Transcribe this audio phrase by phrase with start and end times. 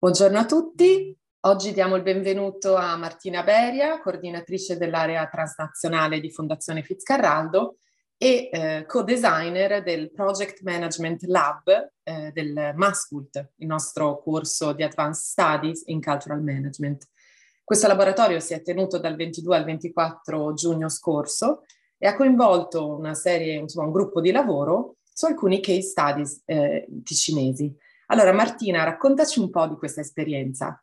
[0.00, 1.12] Buongiorno a tutti.
[1.40, 7.78] Oggi diamo il benvenuto a Martina Beria, coordinatrice dell'area transnazionale di Fondazione Fitzcarraldo
[8.16, 15.24] e eh, co-designer del Project Management Lab eh, del MASCULT, il nostro corso di Advanced
[15.24, 17.08] Studies in Cultural Management.
[17.64, 21.64] Questo laboratorio si è tenuto dal 22 al 24 giugno scorso
[21.98, 26.86] e ha coinvolto una serie, insomma, un gruppo di lavoro su alcuni case studies eh,
[27.02, 27.76] ticinesi.
[28.10, 30.82] Allora Martina, raccontaci un po' di questa esperienza.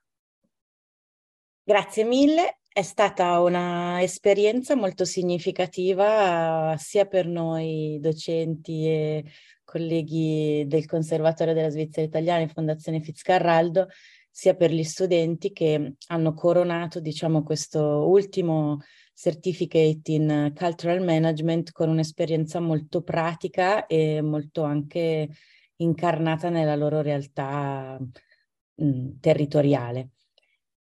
[1.63, 9.25] Grazie mille, è stata un'esperienza molto significativa sia per noi docenti e
[9.63, 13.87] colleghi del Conservatorio della Svizzera Italiana e Fondazione Fitzcarraldo,
[14.29, 18.81] sia per gli studenti che hanno coronato, diciamo, questo ultimo
[19.15, 25.29] certificate in cultural management con un'esperienza molto pratica e molto anche
[25.77, 27.99] incarnata nella loro realtà
[28.75, 30.09] mh, territoriale.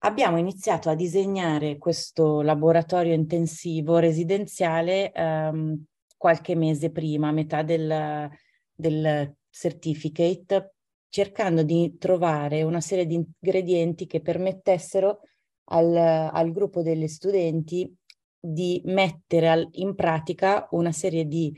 [0.04, 5.84] Abbiamo iniziato a disegnare questo laboratorio intensivo residenziale um,
[6.16, 8.28] qualche mese prima, a metà del,
[8.72, 10.74] del certificate,
[11.08, 15.20] cercando di trovare una serie di ingredienti che permettessero
[15.66, 17.94] al, al gruppo degli studenti
[18.40, 21.56] di mettere al, in pratica una serie di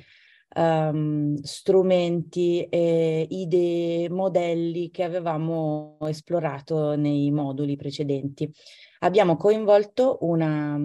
[0.55, 8.50] um, strumenti, e idee, modelli che avevamo esplorato nei moduli precedenti.
[9.00, 10.78] Abbiamo coinvolto una,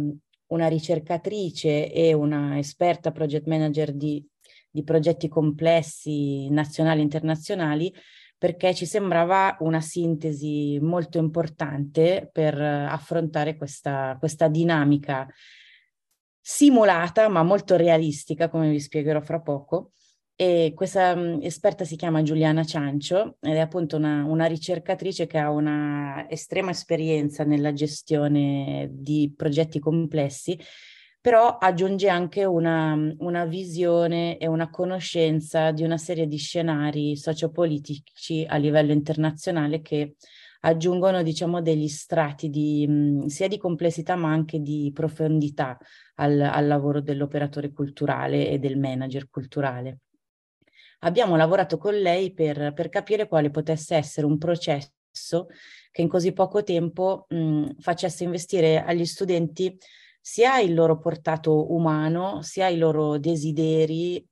[0.48, 4.26] una ricercatrice e una esperta project manager di,
[4.70, 7.94] di progetti complessi nazionali e internazionali
[8.38, 15.28] perché ci sembrava una sintesi molto importante per affrontare questa, questa dinamica
[16.42, 19.92] simulata ma molto realistica, come vi spiegherò fra poco.
[20.36, 25.38] E questa um, esperta si chiama Giuliana Ciancio ed è appunto una, una ricercatrice che
[25.38, 30.58] ha una estrema esperienza nella gestione di progetti complessi,
[31.20, 38.46] però aggiunge anche una, una visione e una conoscenza di una serie di scenari sociopolitici
[38.48, 40.16] a livello internazionale che
[40.62, 45.78] aggiungono diciamo degli strati di, mh, sia di complessità ma anche di profondità
[46.16, 50.00] al, al lavoro dell'operatore culturale e del manager culturale.
[51.00, 55.48] Abbiamo lavorato con lei per, per capire quale potesse essere un processo
[55.92, 59.78] che in così poco tempo mh, facesse investire agli studenti
[60.20, 64.24] sia il loro portato umano, sia i loro desideri,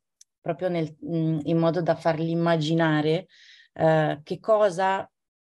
[0.42, 3.28] proprio nel, mh, in modo da farli immaginare
[3.74, 5.10] eh, che cosa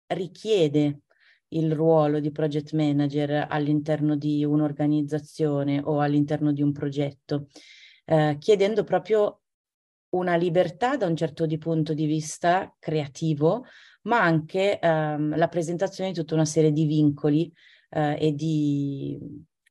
[0.10, 1.02] richiede
[1.50, 7.48] il ruolo di project manager all'interno di un'organizzazione o all'interno di un progetto,
[8.06, 9.42] eh, chiedendo proprio
[10.10, 13.66] una libertà da un certo di punto di vista creativo,
[14.04, 17.52] ma anche ehm, la presentazione di tutta una serie di vincoli
[17.90, 19.18] eh, e di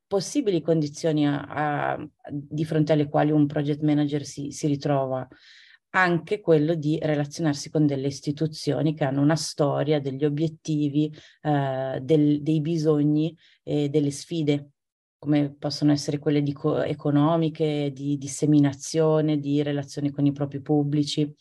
[0.06, 5.27] possibili condizioni a, a, di fronte alle quali un project manager si, si ritrova
[5.91, 11.12] anche quello di relazionarsi con delle istituzioni che hanno una storia, degli obiettivi,
[11.43, 14.71] eh, del, dei bisogni e delle sfide,
[15.19, 21.32] come possono essere quelle di co- economiche, di disseminazione, di relazioni con i propri pubblici.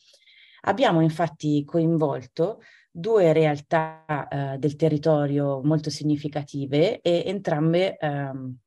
[0.61, 2.59] Abbiamo infatti coinvolto
[2.89, 8.57] due realtà eh, del territorio molto significative e entrambe ehm,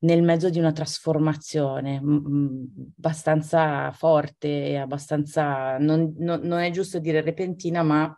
[0.00, 2.00] nel mezzo di una trasformazione
[2.96, 8.16] abbastanza forte abbastanza, non, non, non, è giusto dire repentina, ma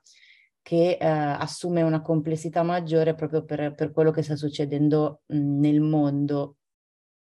[0.62, 5.80] che eh, assume una complessità maggiore proprio per, per quello che sta succedendo mh, nel
[5.80, 6.56] mondo,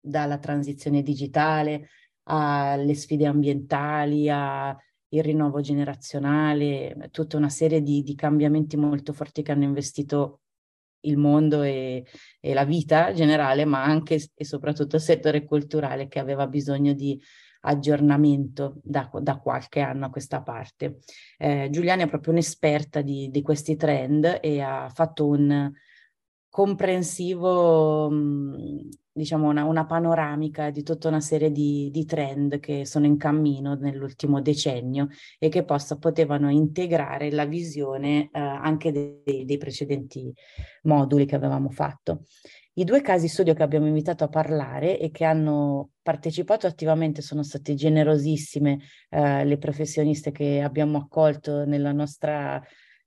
[0.01, 1.89] dalla transizione digitale
[2.25, 4.77] alle sfide ambientali, al
[5.09, 10.41] rinnovo generazionale, tutta una serie di, di cambiamenti molto forti che hanno investito
[11.01, 12.05] il mondo e,
[12.41, 17.21] e, la vita generale, ma anche e soprattutto il settore culturale che aveva bisogno di
[17.61, 20.99] aggiornamento da, da qualche anno a questa parte.
[21.37, 25.73] Eh, Giuliana è proprio un'esperta di, di, questi trend e ha fatto un
[26.59, 33.07] comprensivo mh, diciamo, una, una, panoramica di tutta una serie di, di, trend che sono
[33.07, 35.07] in cammino nell'ultimo decennio
[35.39, 40.35] e che possa, potevano integrare la visione eh, anche dei, dei, precedenti
[40.83, 42.23] moduli che avevamo fatto.
[42.73, 47.45] I due casi studio che abbiamo invitato a parlare e che hanno partecipato attivamente sono
[47.45, 52.61] state generosissime eh, le professioniste che abbiamo accolto nostra,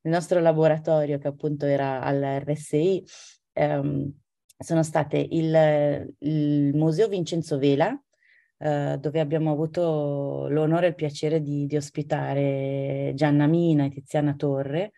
[0.04, 3.04] nel nostro laboratorio che appunto era all'RSI.
[3.54, 4.14] Um,
[4.58, 8.00] sono state il, il Museo Vincenzo Vela,
[8.60, 14.36] eh, dove abbiamo avuto l'onore e il piacere di, di ospitare Gianna Mina e Tiziana
[14.36, 14.92] Torre,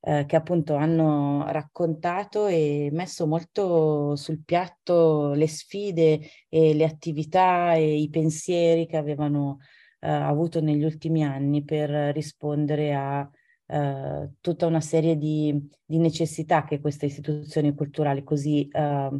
[0.00, 7.74] eh, che appunto hanno raccontato e messo molto sul piatto le sfide e le attività
[7.74, 9.58] e i pensieri che avevano
[10.00, 13.28] eh, avuto negli ultimi anni per rispondere a
[13.70, 19.14] eh, tutta una serie di, di, necessità che queste istituzioni culturali così uh,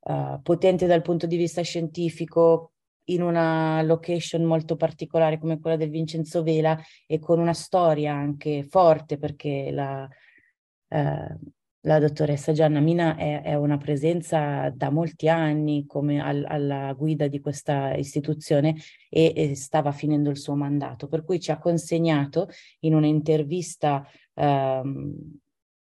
[0.00, 2.74] uh, potenti dal punto di vista scientifico,
[3.08, 8.62] in una location molto particolare come quella del Vincenzo Vela e con una storia anche
[8.62, 10.08] forte perché la,
[10.88, 11.38] eh,
[11.84, 17.28] la dottoressa Gianna Mina è, è, una presenza da molti anni come al, alla guida
[17.28, 18.76] di questa istituzione
[19.08, 22.48] e, e, stava finendo il suo mandato, per cui ci ha consegnato
[22.80, 25.38] in un'intervista ehm,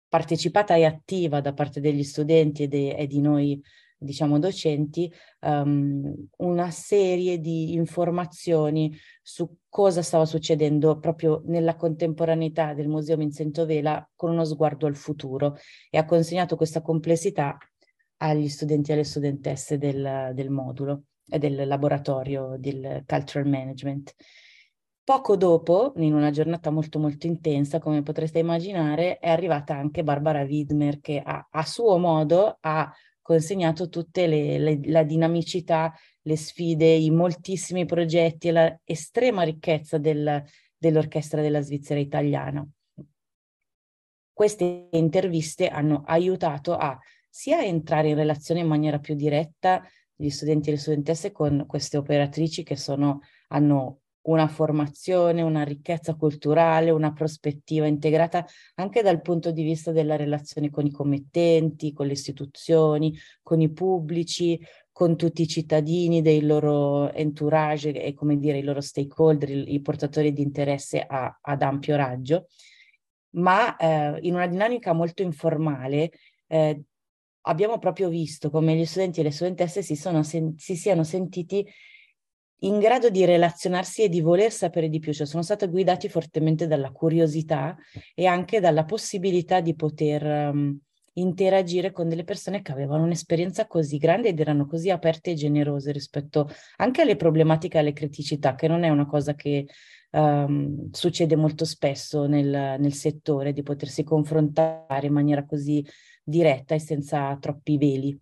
[0.08, 3.62] partecipata e attiva da parte degli studenti e, de, e di noi
[3.98, 5.12] diciamo docenti,
[5.42, 13.66] um, una serie di informazioni su cosa stava succedendo proprio nella contemporaneità del Museo Vincento
[13.66, 15.58] Vela con uno sguardo al futuro
[15.90, 17.58] e ha consegnato questa complessità
[18.18, 24.14] agli studenti e alle studentesse del, del modulo e del laboratorio del Cultural Management.
[25.04, 30.42] Poco dopo, in una giornata molto molto intensa, come potreste immaginare, è arrivata anche Barbara
[30.44, 32.92] Widmer che a, a suo modo ha
[33.28, 40.42] consegnato le, la dinamicità, le sfide, i moltissimi progetti e la estrema ricchezza del,
[40.78, 42.66] dell'orchestra della Svizzera italiana.
[44.32, 46.98] Queste interviste hanno aiutato a
[47.30, 49.84] sia entrare in relazione in maniera più diretta
[50.16, 53.20] gli studenti e le studentesse con queste operatrici che sono,
[53.50, 58.46] hanno una formazione, una ricchezza culturale, una prospettiva integrata
[58.76, 63.72] anche dal punto di vista della relazione con i committenti, con le istituzioni, con i
[63.72, 64.60] pubblici,
[64.92, 70.34] con tutti i cittadini, dei loro entourage e come dire i loro stakeholder, i, portatori
[70.34, 72.48] di interesse a, ad ampio raggio,
[73.36, 76.12] ma eh, in una dinamica molto informale
[76.48, 76.82] eh,
[77.42, 81.66] abbiamo proprio visto come gli studenti e le studentesse si, sen- si siano sentiti
[82.62, 86.66] in grado di relazionarsi e di voler sapere di più, cioè sono stati guidati fortemente
[86.68, 87.76] dalla curiosità
[88.16, 90.80] e anche dalla possibilità di poter um,
[91.14, 95.92] interagire con delle persone che avevano un'esperienza così grande ed erano così aperte e generose
[95.92, 99.68] rispetto anche alle problematiche e alle criticità, che non è una cosa che
[100.12, 105.86] um, succede molto spesso nel, nel settore, di potersi confrontare in maniera così
[106.24, 108.20] diretta e senza troppi veli.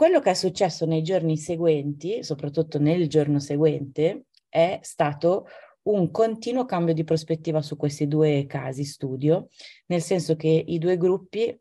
[0.00, 5.44] Quello che è successo nei giorni seguenti, soprattutto nel giorno seguente, è stato
[5.88, 9.48] un continuo cambio di prospettiva su questi due casi studio,
[9.88, 11.54] nel senso che i due gruppi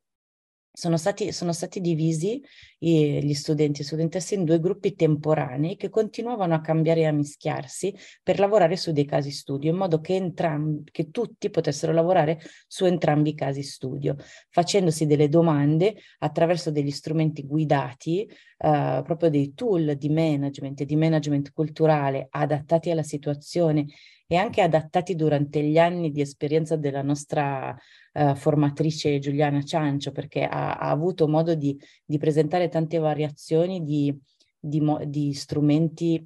[0.72, 2.42] sono stati, sono stati divisi
[2.78, 7.94] gli studenti e studentesse in due gruppi temporanei che continuavano a cambiare e a mischiarsi
[8.24, 12.86] per lavorare su dei casi studio, in modo che, entrambi, che tutti potessero lavorare su
[12.86, 14.16] entrambi i casi studio,
[14.50, 20.96] facendosi delle domande attraverso degli strumenti guidati, eh, proprio dei tool di management e di
[20.96, 23.88] management culturale adattati alla situazione
[24.32, 27.76] e anche adattati durante gli anni di esperienza della nostra
[28.14, 34.16] uh, formatrice Giuliana Ciancio, perché ha, ha avuto modo di, di, presentare tante variazioni di,
[34.60, 36.24] di, di strumenti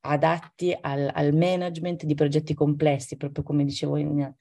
[0.00, 4.34] adatti al, al, management di progetti complessi, proprio come dicevo in,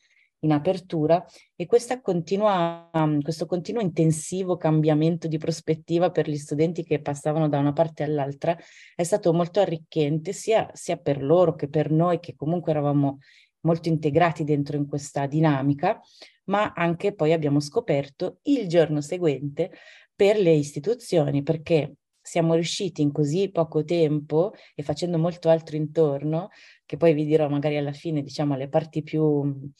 [0.43, 1.23] in apertura
[1.55, 1.67] e
[2.01, 7.73] continua, um, questo continuo intensivo cambiamento di prospettiva per gli studenti che passavano da una
[7.73, 8.57] parte all'altra
[8.95, 13.19] è stato molto arricchente sia, sia per loro che per noi che comunque eravamo
[13.61, 15.99] molto integrati dentro in questa dinamica,
[16.45, 19.71] ma anche poi abbiamo scoperto il giorno seguente
[20.15, 26.49] per le istituzioni, perché siamo riusciti in così poco tempo e facendo molto altro intorno,
[26.85, 29.71] che poi vi dirò magari alla fine, diciamo, le parti più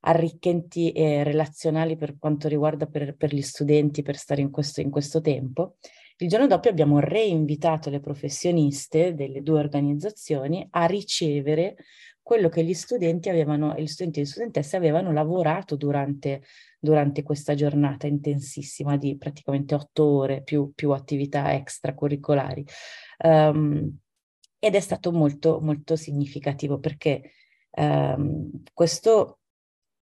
[0.00, 4.90] arricchenti e relazionali per quanto riguarda per, per gli studenti per stare in questo, in
[4.90, 5.76] questo tempo.
[6.18, 11.76] Il giorno dopo abbiamo reinvitato le professioniste delle due organizzazioni a ricevere
[12.22, 16.42] quello che gli studenti avevano, gli studenti e le studentesse avevano lavorato durante,
[16.78, 22.64] durante questa giornata intensissima di praticamente otto ore più, più attività extracurricolari.
[23.24, 23.98] Um,
[24.58, 27.32] ed è stato molto, molto significativo perché
[27.70, 29.39] um, questo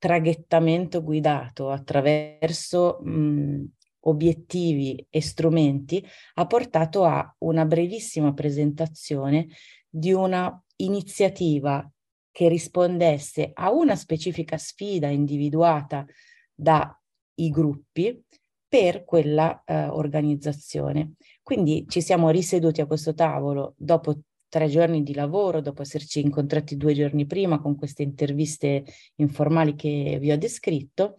[0.03, 3.63] traghettamento guidato attraverso mh,
[4.01, 9.47] obiettivi e strumenti ha portato a una brevissima presentazione
[9.87, 11.89] di una iniziativa
[12.31, 16.05] che rispondesse a una specifica sfida individuata
[16.53, 18.21] dai gruppi
[18.67, 21.13] per quella eh, organizzazione.
[21.41, 24.17] Quindi ci siamo riseduti a questo tavolo dopo
[24.53, 30.19] tre giorni di lavoro, dopo esserci incontrati due giorni prima con queste interviste informali che
[30.21, 31.17] vi ho descritto,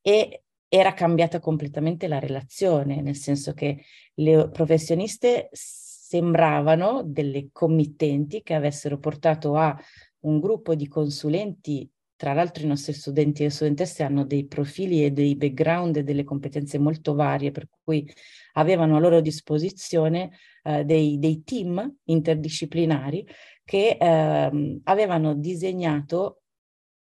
[0.00, 8.54] e era cambiata completamente la relazione, nel senso che le professioniste sembravano delle committenti che
[8.54, 9.80] avessero portato a
[10.22, 15.12] un gruppo di consulenti tra l'altro i nostri studenti e studentesse hanno dei profili e
[15.12, 18.08] dei background e delle competenze molto varie, per cui
[18.54, 20.30] avevano a loro disposizione
[20.62, 23.26] eh, dei, dei, team interdisciplinari
[23.64, 26.40] che eh, avevano disegnato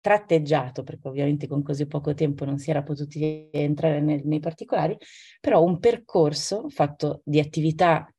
[0.01, 4.97] tratteggiato, perché ovviamente con così poco tempo non si era potuti entrare nel, nei particolari,
[5.41, 8.09] però un percorso fatto di attività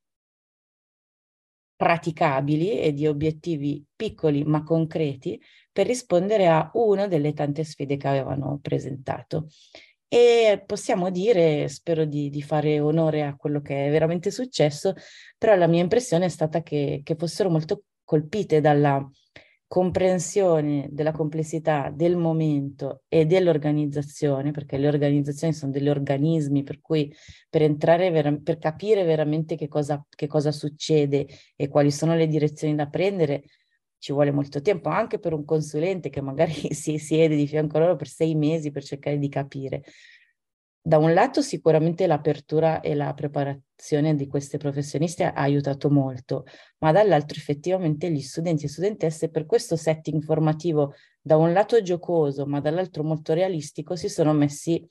[1.75, 8.07] praticabili e di obiettivi piccoli ma concreti per rispondere a una delle tante sfide che
[8.07, 9.47] avevano presentato.
[10.11, 14.95] E possiamo dire, spero di, di, fare onore a quello che è veramente successo,
[15.37, 19.07] però la mia impressione è stata che, che fossero molto colpite dalla
[19.69, 27.13] comprensione della complessità del momento e dell'organizzazione, perché le organizzazioni sono degli organismi, per cui
[27.47, 32.25] per entrare, vera- per capire veramente che cosa, che cosa succede e quali sono le
[32.25, 33.43] direzioni da prendere,
[33.99, 37.81] ci vuole molto tempo, anche per un consulente che magari si siede di fianco a
[37.81, 39.83] loro per sei mesi per cercare di capire.
[40.81, 46.45] Da un lato sicuramente l'apertura e la preparazione di queste professioniste ha aiutato molto,
[46.79, 52.45] ma dall'altro effettivamente gli studenti e studentesse per questo setting formativo da un lato giocoso,
[52.45, 54.83] ma dall'altro molto realistico, si sono messi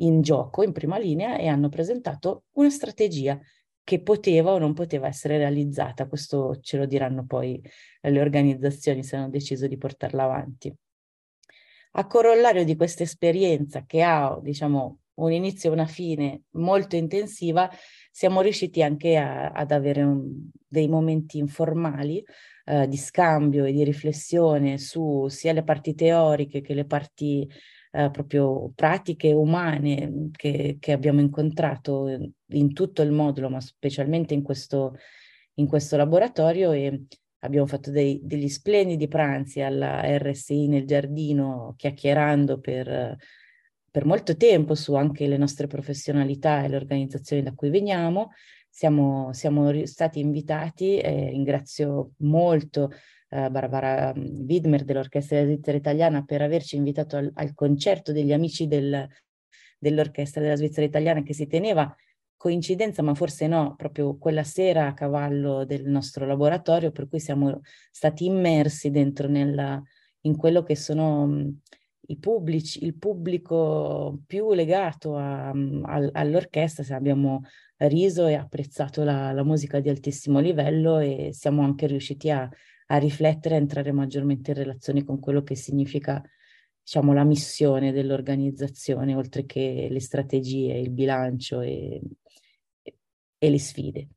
[0.00, 3.38] in gioco in prima linea e hanno presentato una strategia
[3.88, 6.06] che poteva o non poteva essere realizzata.
[6.06, 7.58] Questo ce lo diranno poi
[8.02, 10.70] le organizzazioni se hanno deciso di portarla avanti.
[11.92, 17.70] A corollario di questa esperienza che ha, diciamo, un inizio e una fine molto intensiva,
[18.10, 22.22] siamo riusciti anche a, ad avere un, dei momenti informali
[22.66, 27.50] eh, di scambio e di riflessione su sia le parti teoriche che le parti
[27.98, 34.42] eh, proprio pratiche umane che, che, abbiamo incontrato in tutto il modulo, ma specialmente in
[34.42, 34.96] questo,
[35.54, 37.06] in questo laboratorio e
[37.40, 43.16] abbiamo fatto dei, degli splendidi pranzi alla RSI nel giardino, chiacchierando per,
[43.90, 48.30] per, molto tempo su anche le nostre professionalità e le organizzazioni da cui veniamo.
[48.70, 52.92] Siamo, siamo stati invitati, e ringrazio molto
[53.28, 58.32] eh, Barbara mm, Widmer dell'Orchestra della Svizzera Italiana per averci invitato al, al concerto degli
[58.32, 59.06] amici del,
[59.78, 61.94] dell'Orchestra della Svizzera Italiana che si teneva
[62.36, 67.60] coincidenza, ma forse no, proprio quella sera a cavallo del nostro laboratorio, per cui siamo
[67.90, 69.82] stati immersi dentro nella,
[70.22, 71.58] in quello che sono mh,
[72.10, 77.42] i pubblici, il pubblico più legato a, a, all'orchestra, abbiamo
[77.78, 82.48] riso e apprezzato la, la, musica di altissimo livello e siamo anche riusciti a,
[82.90, 86.22] a riflettere, a entrare maggiormente in relazione con quello che significa
[86.82, 92.00] diciamo, la missione dell'organizzazione, oltre che le strategie, il bilancio e,
[93.38, 94.08] e le sfide.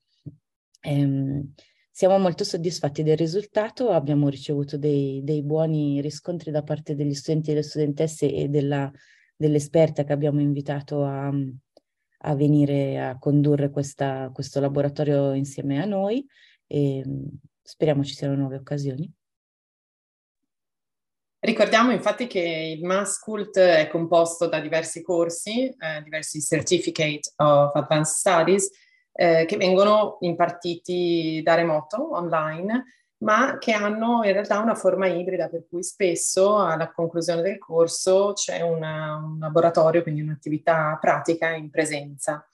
[0.81, 1.53] Ehm,
[1.91, 7.51] siamo molto soddisfatti del risultato, abbiamo ricevuto dei, dei, buoni riscontri da parte degli studenti
[7.51, 8.89] e delle studentesse e della,
[9.35, 16.25] dell'esperta che abbiamo invitato a, a venire a condurre questa, questo laboratorio insieme a noi
[16.65, 17.03] e
[17.71, 19.09] speriamo ci siano nuove occasioni.
[21.39, 28.15] Ricordiamo infatti che il MassCult è composto da diversi corsi, eh, diversi Certificate of Advanced
[28.15, 28.69] Studies,
[29.13, 32.83] eh, che vengono impartiti da remoto, online,
[33.23, 38.33] ma che hanno in realtà una forma ibrida, per cui spesso alla conclusione del corso
[38.33, 42.45] c'è una, un laboratorio, quindi un'attività pratica in presenza.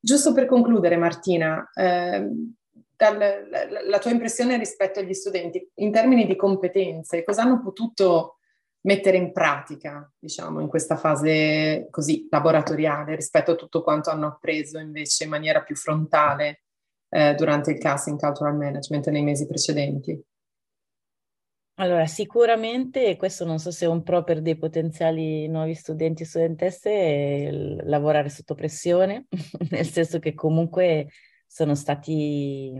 [0.00, 2.28] Giusto per concludere, Martina, eh,
[3.02, 8.38] dal, la, la tua impressione rispetto agli studenti in termini di competenze, cosa hanno potuto
[8.82, 14.78] mettere in pratica, diciamo, in questa fase così laboratoriale rispetto a tutto quanto hanno appreso
[14.78, 16.62] invece in maniera più frontale
[17.08, 20.24] eh, durante il casting cultural management nei mesi precedenti?
[21.76, 26.26] Allora, sicuramente, questo non so se è un pro per dei potenziali nuovi studenti e
[26.26, 29.26] studentesse, lavorare sotto pressione,
[29.70, 31.08] nel senso che comunque
[31.52, 32.72] sono stati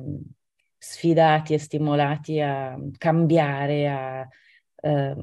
[0.78, 4.26] sfidati e stimolati a cambiare, a
[4.76, 5.14] eh,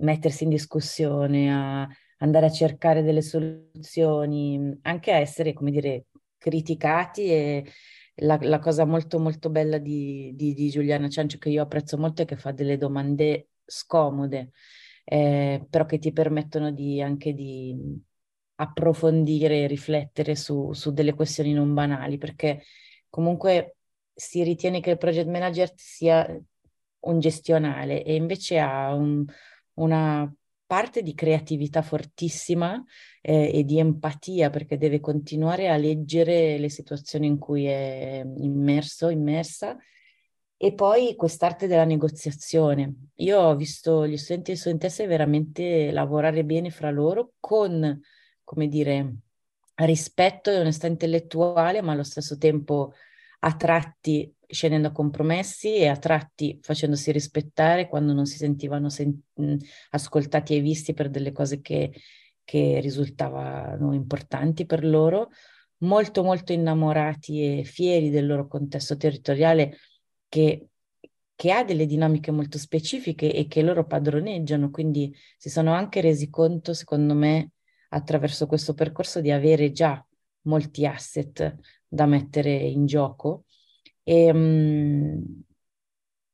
[0.00, 7.26] mettersi in discussione, a andare a cercare delle soluzioni, anche a essere, come dire, criticati
[7.26, 7.64] e
[8.16, 12.22] la, la cosa molto molto bella di, di, di, Giuliana Ciancio che io apprezzo molto
[12.22, 14.50] è che fa delle domande scomode,
[15.04, 18.02] eh, però che ti permettono di, anche di
[18.56, 22.62] approfondire e riflettere su, su delle questioni non banali, perché
[23.16, 23.76] comunque
[24.14, 26.38] si ritiene che il project manager sia
[27.00, 29.24] un gestionale e invece ha un,
[29.76, 30.30] una
[30.66, 32.84] parte di creatività fortissima
[33.22, 39.08] eh, e di empatia perché deve continuare a leggere le situazioni in cui è immerso,
[39.08, 39.78] immersa
[40.58, 42.96] e poi quest'arte della negoziazione.
[43.14, 47.98] Io ho visto gli studenti e studentesse veramente lavorare bene fra loro con,
[48.44, 49.20] come dire,
[49.76, 52.92] rispetto e onestà intellettuale, ma allo stesso tempo
[53.40, 59.20] a tratti scendendo a compromessi e a tratti facendosi rispettare quando non si sentivano sen-
[59.90, 61.92] ascoltati e visti per delle cose che,
[62.44, 65.30] che risultavano importanti per loro,
[65.78, 69.76] molto molto innamorati e fieri del loro contesto territoriale
[70.28, 70.68] che,
[71.34, 76.30] che ha delle dinamiche molto specifiche e che loro padroneggiano, quindi si sono anche resi
[76.30, 77.50] conto, secondo me,
[77.90, 80.04] attraverso questo percorso di avere già
[80.42, 83.44] molti asset da mettere in gioco.
[84.02, 85.42] E, um,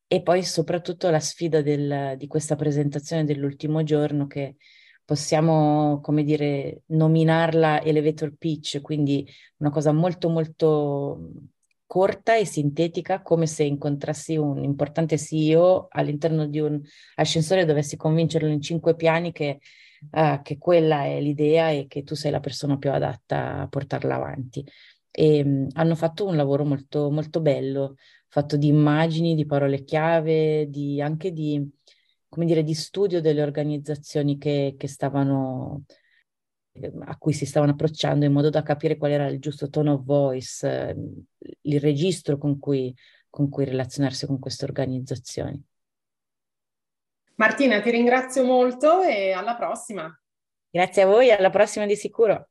[0.06, 4.56] e poi soprattutto la sfida del, di questa presentazione dell'ultimo giorno che
[5.04, 9.26] possiamo, come dire, nominarla elevator pitch, quindi
[9.58, 11.30] una cosa molto molto
[11.86, 16.80] corta e sintetica, come se incontrassi un importante CEO all'interno di un
[17.16, 19.60] ascensore e dovessi convincerlo in cinque piani che,
[20.10, 24.16] uh, che quella è l'idea e che tu sei la persona più adatta a portarla
[24.16, 24.64] avanti.
[25.10, 27.96] E um, hanno fatto un lavoro molto, molto bello,
[28.28, 31.66] fatto di immagini, di parole chiave, di, anche di,
[32.28, 35.84] dire, di studio delle organizzazioni che, che stavano
[36.72, 39.90] Ehm, a cui si stavano approcciando in modo da capire qual era il giusto tone
[39.90, 41.24] of voice, ehm,
[41.62, 42.94] il registro con cui,
[43.28, 45.62] con cui relazionarsi con queste organizzazioni.
[47.42, 50.08] Martina, ti ringrazio molto e alla prossima.
[50.70, 52.50] Grazie a voi, alla prossima di sicuro.